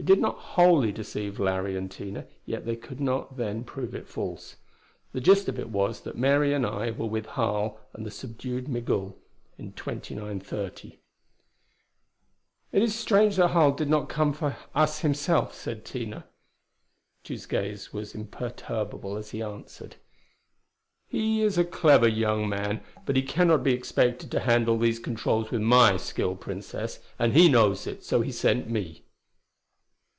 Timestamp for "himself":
15.00-15.52